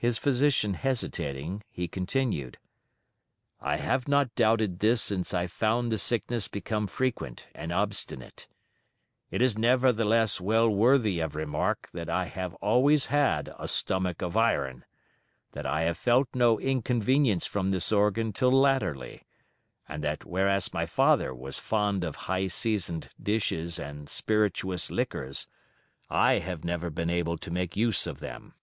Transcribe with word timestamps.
His 0.00 0.18
physician 0.18 0.74
hesitating, 0.74 1.62
he 1.70 1.86
continued 1.86 2.58
"I 3.60 3.76
have 3.76 4.08
not 4.08 4.34
doubted 4.34 4.80
this 4.80 5.00
since 5.00 5.32
I 5.32 5.46
found 5.46 5.92
the 5.92 5.98
sickness 5.98 6.48
become 6.48 6.88
frequent 6.88 7.46
and 7.54 7.70
obstinate. 7.72 8.48
It 9.30 9.40
is 9.40 9.56
nevertheless 9.56 10.40
well 10.40 10.68
worthy 10.68 11.20
of 11.20 11.36
remark 11.36 11.88
that 11.92 12.10
I 12.10 12.24
have 12.24 12.54
always 12.54 13.06
had 13.06 13.54
a 13.56 13.68
stomach 13.68 14.20
of 14.20 14.36
iron, 14.36 14.84
that 15.52 15.64
I 15.64 15.82
have 15.82 15.96
felt 15.96 16.26
no 16.34 16.58
inconvenience 16.58 17.46
from 17.46 17.70
this 17.70 17.92
organ 17.92 18.32
till 18.32 18.50
latterly, 18.50 19.22
and 19.88 20.02
that 20.02 20.24
whereas 20.24 20.74
my 20.74 20.86
father 20.86 21.32
was 21.32 21.60
fond 21.60 22.02
of 22.02 22.16
high 22.26 22.48
seasoned 22.48 23.10
dishes 23.22 23.78
and 23.78 24.10
spirituous 24.10 24.90
liquors, 24.90 25.46
I 26.10 26.40
have 26.40 26.64
never 26.64 26.90
been 26.90 27.10
able 27.10 27.38
to 27.38 27.50
make 27.52 27.76
use 27.76 28.08
of 28.08 28.18
them. 28.18 28.54